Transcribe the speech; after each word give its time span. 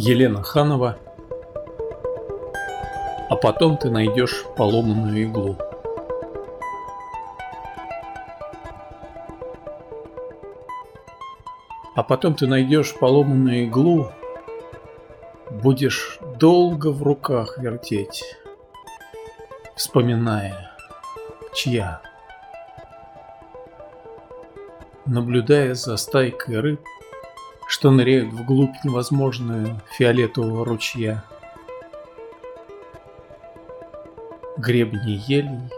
Елена 0.00 0.44
Ханова. 0.44 0.96
А 3.28 3.34
потом 3.34 3.76
ты 3.76 3.90
найдешь 3.90 4.44
поломанную 4.56 5.24
иглу. 5.24 5.56
А 11.96 12.04
потом 12.04 12.36
ты 12.36 12.46
найдешь 12.46 12.94
поломанную 12.94 13.64
иглу. 13.64 14.12
Будешь 15.50 16.20
долго 16.38 16.92
в 16.92 17.02
руках 17.02 17.58
вертеть 17.58 18.22
Вспоминая, 19.74 20.70
чья. 21.52 22.02
Наблюдая 25.06 25.74
за 25.74 25.96
стайкой 25.96 26.60
рыб 26.60 26.80
что 27.68 27.90
ныряют 27.90 28.32
вглубь 28.32 28.82
невозможную 28.82 29.78
фиолетового 29.92 30.64
ручья. 30.64 31.22
Гребни 34.56 35.22
елей, 35.28 35.70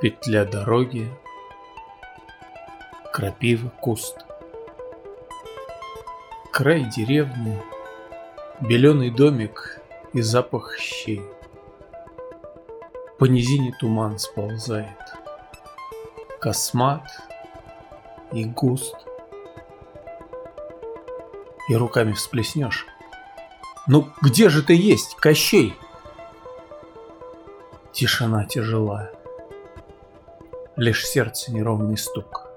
петля 0.00 0.44
дороги, 0.44 1.12
крапива 3.12 3.68
куст. 3.80 4.24
Край 6.52 6.84
деревни, 6.84 7.60
беленый 8.60 9.10
домик 9.10 9.82
и 10.12 10.22
запах 10.22 10.78
щей. 10.78 11.22
По 13.18 13.24
низине 13.24 13.74
туман 13.80 14.20
сползает, 14.20 14.86
космат 16.40 17.02
и 18.32 18.44
густ 18.44 19.09
и 21.70 21.74
руками 21.76 22.12
всплеснешь. 22.12 22.84
Ну 23.86 24.08
где 24.20 24.48
же 24.48 24.62
ты 24.62 24.74
есть, 24.74 25.14
Кощей? 25.14 25.76
Тишина 27.92 28.44
тяжела. 28.44 29.12
Лишь 30.74 31.06
сердце 31.06 31.52
неровный 31.52 31.96
стук. 31.96 32.48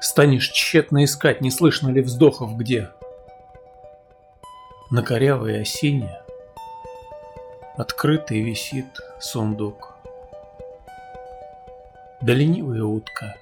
Станешь 0.00 0.50
тщетно 0.50 1.04
искать, 1.04 1.42
не 1.42 1.50
слышно 1.50 1.90
ли 1.90 2.00
вздохов 2.00 2.56
где. 2.56 2.90
На 4.90 5.02
корявой 5.02 5.60
осине 5.60 6.18
Открытый 7.76 8.40
висит 8.40 8.98
сундук. 9.20 9.94
Да 12.22 12.32
ленивая 12.32 12.82
утка 12.82 13.36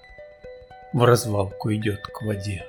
В 0.93 1.05
развалку 1.05 1.73
идет 1.73 2.03
к 2.09 2.23
воде. 2.23 2.67